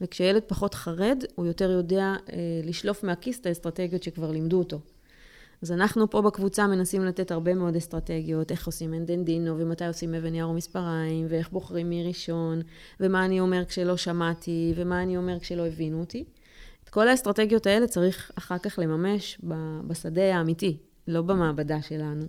[0.00, 4.80] וכשילד פחות חרד, הוא יותר יודע אה, לשלוף מהכיס את האסטרטגיות שכבר לימדו אותו.
[5.62, 10.34] אז אנחנו פה בקבוצה מנסים לתת הרבה מאוד אסטרטגיות, איך עושים אנדנדינו, ומתי עושים אבן
[10.34, 12.62] יער ומספריים, ואיך בוחרים מי ראשון,
[13.00, 16.24] ומה אני אומר כשלא שמעתי, ומה אני אומר כשלא הבינו אותי.
[16.84, 19.40] את כל האסטרטגיות האלה צריך אחר כך לממש
[19.86, 20.76] בשדה האמיתי,
[21.08, 22.24] לא במעבדה שלנו.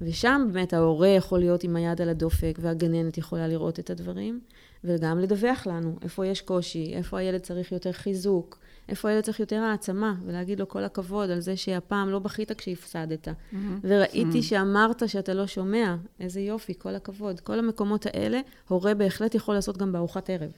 [0.00, 4.40] ושם באמת ההורה יכול להיות עם היד על הדופק, והגננת יכולה לראות את הדברים,
[4.84, 9.56] וגם לדווח לנו איפה יש קושי, איפה הילד צריך יותר חיזוק, איפה הילד צריך יותר
[9.56, 13.28] העצמה, ולהגיד לו כל הכבוד על זה שהפעם לא בכית כשהפסדת.
[13.28, 13.56] Mm-hmm.
[13.82, 14.42] וראיתי mm-hmm.
[14.42, 17.40] שאמרת שאתה לא שומע, איזה יופי, כל הכבוד.
[17.40, 20.52] כל המקומות האלה, הורה בהחלט יכול לעשות גם בארוחת ערב.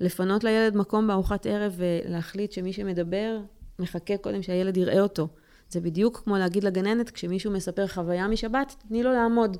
[0.00, 3.38] לפנות לילד מקום בארוחת ערב ולהחליט שמי שמדבר,
[3.78, 5.28] מחכה קודם שהילד יראה אותו.
[5.68, 9.56] זה בדיוק כמו להגיד לגננת, כשמישהו מספר חוויה משבת, תני לו לעמוד.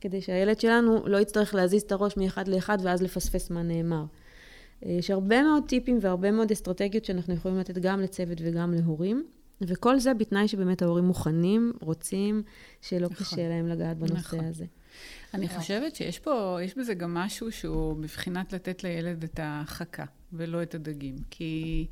[0.00, 4.04] כדי שהילד שלנו לא יצטרך להזיז את הראש מאחד לאחד ואז לפספס מה נאמר.
[4.82, 9.26] יש הרבה מאוד טיפים והרבה מאוד אסטרטגיות שאנחנו יכולים לתת גם לצוות וגם להורים,
[9.60, 12.42] וכל זה בתנאי שבאמת ההורים מוכנים, רוצים,
[12.82, 13.16] שלא נכון.
[13.16, 14.44] קשה להם לגעת בנושא נכון.
[14.44, 14.64] הזה.
[15.34, 20.62] אני חושבת שיש פה, יש בזה גם משהו שהוא בבחינת לתת לילד את החכה ולא
[20.62, 21.16] את הדגים.
[21.30, 21.86] כי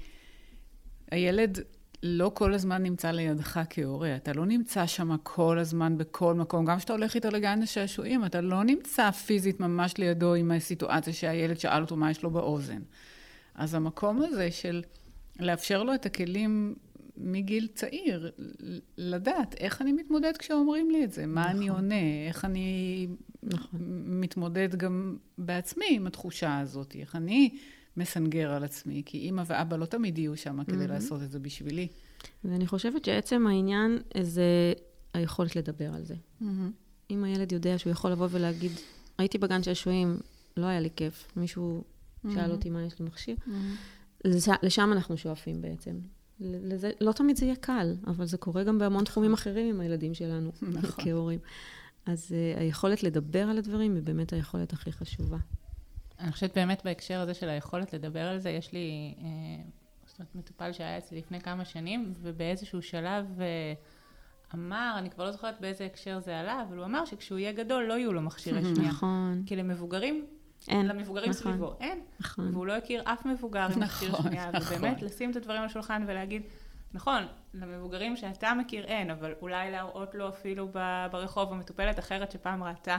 [1.10, 1.58] הילד
[2.02, 4.16] לא כל הזמן נמצא לידך כהורה.
[4.16, 6.64] אתה לא נמצא שם כל הזמן בכל מקום.
[6.64, 11.58] גם כשאתה הולך איתו לגן השעשועים, אתה לא נמצא פיזית ממש לידו עם הסיטואציה שהילד
[11.58, 12.82] שאל אותו מה יש לו באוזן.
[13.54, 14.82] אז המקום הזה של
[15.40, 16.74] לאפשר לו את הכלים
[17.16, 18.30] מגיל צעיר,
[18.96, 21.56] לדעת איך אני מתמודד כשאומרים לי את זה, מה נכון.
[21.56, 23.06] אני עונה, איך אני
[23.42, 23.80] נכון.
[24.06, 27.50] מתמודד גם בעצמי עם התחושה הזאת, איך אני
[27.96, 30.88] מסנגר על עצמי, כי אימא ואבא לא תמיד יהיו שם כדי mm-hmm.
[30.88, 31.88] לעשות את זה בשבילי.
[32.44, 34.72] ואני חושבת שעצם העניין זה
[35.14, 36.14] היכולת לדבר על זה.
[36.14, 36.44] Mm-hmm.
[37.10, 38.72] אם הילד יודע שהוא יכול לבוא ולהגיד,
[39.18, 40.18] הייתי בגן שעשועים,
[40.56, 42.28] לא היה לי כיף, מישהו mm-hmm.
[42.34, 44.30] שאל אותי מה יש לי מכשיר, mm-hmm.
[44.62, 45.98] לשם אנחנו שואפים בעצם.
[46.40, 50.14] לזה, לא תמיד זה יהיה קל, אבל זה קורה גם בהמון תחומים אחרים עם הילדים
[50.14, 51.04] שלנו, נכון.
[51.04, 51.38] כהורים.
[52.06, 55.38] אז uh, היכולת לדבר על הדברים היא באמת היכולת הכי חשובה.
[56.20, 59.24] אני חושבת באמת בהקשר הזה של היכולת לדבר על זה, יש לי, אה,
[60.06, 63.74] זאת אומרת, מטופל שהיה אצלי לפני כמה שנים, ובאיזשהו שלב אה,
[64.54, 67.84] אמר, אני כבר לא זוכרת באיזה הקשר זה עלה, אבל הוא אמר שכשהוא יהיה גדול
[67.84, 68.90] לא יהיו לו מכשירי שמיעה.
[68.90, 69.42] נכון.
[69.46, 70.26] כי למבוגרים,
[70.68, 70.86] אין.
[70.86, 71.52] למבוגרים נכון.
[71.52, 72.00] סביבו אין.
[72.20, 72.54] נכון.
[72.54, 74.76] והוא לא הכיר אף מבוגר עם מכשיר נכון, שמיעה, נכון.
[74.76, 76.42] ובאמת לשים את הדברים על השולחן ולהגיד,
[76.94, 77.22] נכון,
[77.54, 80.68] למבוגרים שאתה מכיר אין, אבל אולי להראות לו אפילו
[81.10, 82.96] ברחוב, המטופלת אחרת שפעם ראתה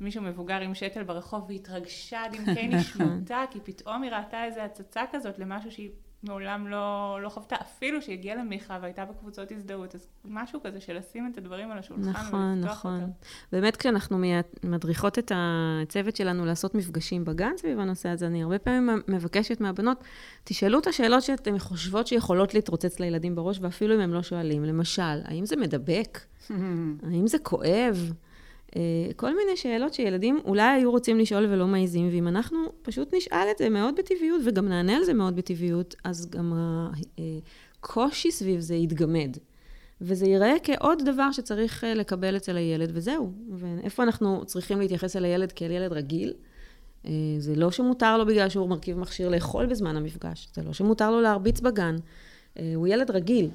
[0.00, 5.02] מישהו מבוגר עם שתל ברחוב והתרגשה עד עמקי נשמתה, כי פתאום היא ראתה איזו הצצה
[5.12, 5.90] כזאת למשהו שהיא
[6.22, 11.30] מעולם לא, לא חוותה, אפילו שהגיעה למיכה והייתה בקבוצות הזדהות, אז משהו כזה של לשים
[11.32, 12.94] את הדברים על השולחן נכון, ולפתוח נכון.
[12.94, 13.10] אותם.
[13.52, 14.18] באמת כשאנחנו
[14.64, 20.04] מדריכות את הצוות שלנו לעשות מפגשים בגן סביב הנושא הזה, אני הרבה פעמים מבקשת מהבנות,
[20.44, 24.64] תשאלו את השאלות שאתן חושבות שיכולות להתרוצץ לילדים בראש, ואפילו אם הם לא שואלים.
[24.64, 26.20] למשל, האם זה מדבק?
[27.10, 28.12] האם זה כואב?
[28.76, 28.80] אה,
[29.16, 33.58] כל מיני שאלות שילדים אולי היו רוצים לשאול ולא מעיזים, ואם אנחנו פשוט נשאל את
[33.58, 36.52] זה מאוד בטבעיות, וגם נענה על זה מאוד בטבעיות, אז גם
[37.80, 39.36] הקושי סביב זה יתגמד.
[40.00, 43.32] וזה ייראה כעוד דבר שצריך אה, לקבל אצל הילד, וזהו.
[43.50, 46.32] ואיפה אנחנו צריכים להתייחס אל הילד כאל ילד רגיל?
[47.06, 51.10] אה, זה לא שמותר לו בגלל שהוא מרכיב מכשיר לאכול בזמן המפגש, זה לא שמותר
[51.10, 51.96] לו להרביץ בגן.
[52.74, 53.48] הוא ילד רגיל,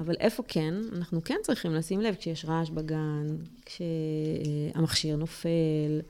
[0.00, 0.74] אבל איפה כן?
[0.92, 3.26] אנחנו כן צריכים לשים לב כשיש רעש בגן,
[3.64, 6.00] כשהמכשיר נופל,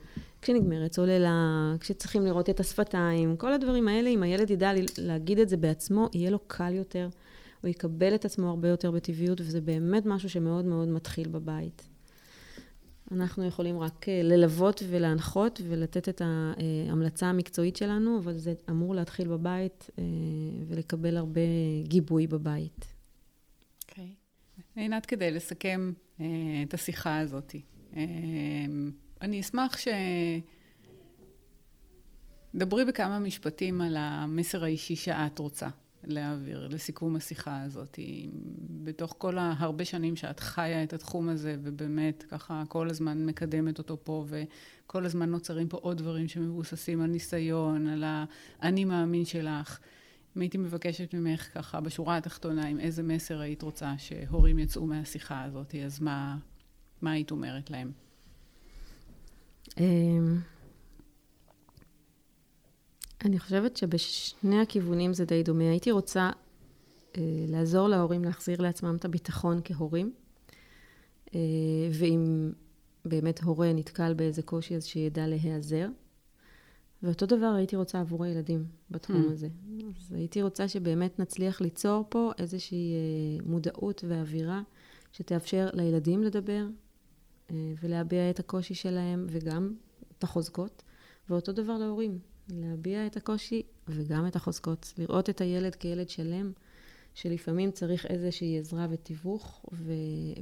[0.41, 5.57] כשנגמרת צוללה, כשצריכים לראות את השפתיים, כל הדברים האלה, אם הילד ידע להגיד את זה
[5.57, 7.09] בעצמו, יהיה לו קל יותר,
[7.61, 11.87] הוא יקבל את עצמו הרבה יותר בטבעיות, וזה באמת משהו שמאוד מאוד מתחיל בבית.
[13.11, 19.27] אנחנו יכולים רק אה, ללוות ולהנחות ולתת את ההמלצה המקצועית שלנו, אבל זה אמור להתחיל
[19.27, 20.03] בבית אה,
[20.67, 21.41] ולקבל הרבה
[21.83, 22.90] גיבוי בבית.
[24.75, 26.21] עינת, כדי לסכם uh,
[26.67, 27.55] את השיחה הזאת,
[27.91, 27.95] uh,
[29.21, 29.87] אני אשמח ש...
[32.55, 35.67] דברי בכמה משפטים על המסר האישי שאת רוצה
[36.03, 37.99] להעביר לסיכום השיחה הזאת.
[38.69, 43.97] בתוך כל ההרבה שנים שאת חיה את התחום הזה, ובאמת ככה כל הזמן מקדמת אותו
[44.03, 49.79] פה, וכל הזמן נוצרים פה עוד דברים שמבוססים על ניסיון, על האני מאמין שלך.
[50.37, 55.43] אם הייתי מבקשת ממך ככה בשורה התחתונה, עם איזה מסר היית רוצה שהורים יצאו מהשיחה
[55.43, 56.37] הזאת, אז מה,
[57.01, 57.91] מה היית אומרת להם?
[59.77, 60.39] אמ,
[63.25, 65.69] אני חושבת שבשני הכיוונים זה די דומה.
[65.69, 66.29] הייתי רוצה
[67.17, 70.13] אה, לעזור להורים להחזיר לעצמם את הביטחון כהורים,
[71.35, 71.39] אה,
[71.93, 72.51] ואם
[73.05, 75.87] באמת הורה נתקל באיזה קושי, אז שידע להיעזר.
[77.03, 79.31] ואותו דבר הייתי רוצה עבור הילדים בתחום mm.
[79.31, 79.47] הזה.
[79.99, 84.61] אז הייתי רוצה שבאמת נצליח ליצור פה איזושהי אה, מודעות ואווירה
[85.11, 86.65] שתאפשר לילדים לדבר
[87.51, 89.73] אה, ולהביע את הקושי שלהם וגם
[90.17, 90.83] את החוזקות,
[91.29, 94.93] ואותו דבר להורים, להביע את הקושי וגם את החוזקות.
[94.97, 96.51] לראות את הילד כילד שלם,
[97.13, 99.91] שלפעמים צריך איזושהי עזרה ותיווך ו-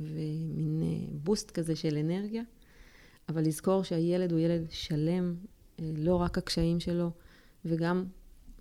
[0.01, 2.43] ומין אה, בוסט כזה של אנרגיה,
[3.29, 5.35] אבל לזכור שהילד הוא ילד שלם,
[5.81, 7.11] לא רק הקשיים שלו,
[7.65, 8.05] וגם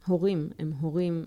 [0.06, 1.24] הורים, הם הורים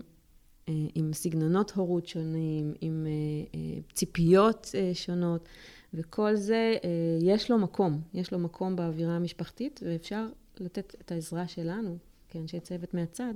[0.68, 5.48] אה, עם סגנונות הורות שונים, עם אה, אה, ציפיות שונות,
[5.94, 6.76] וכל זה,
[7.20, 10.28] יש לו מקום, יש לו מקום באווירה המשפחתית, ואפשר
[10.60, 13.34] לתת את העזרה שלנו, כאנשי צוות מהצד,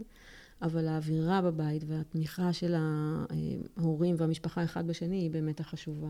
[0.62, 6.09] אבל האווירה בבית והתמיכה של ההורים והמשפחה אחד בשני היא באמת החשובה,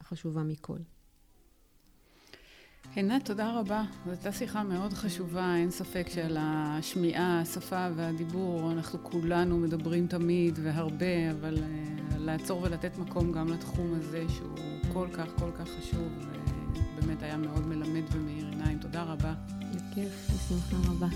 [0.00, 0.78] החשובה מכל.
[2.94, 3.84] עינת, תודה רבה.
[4.04, 10.58] זו הייתה שיחה מאוד חשובה, אין ספק שעל השמיעה, השפה והדיבור, אנחנו כולנו מדברים תמיד
[10.62, 11.60] והרבה, אבל uh,
[12.18, 14.58] לעצור ולתת מקום גם לתחום הזה, שהוא
[14.92, 16.08] כל כך כל כך חשוב,
[16.96, 18.78] ובאמת היה מאוד מלמד ומאיר עיניים.
[18.78, 19.34] תודה רבה.
[19.74, 21.08] בכיף, בשמחה רבה.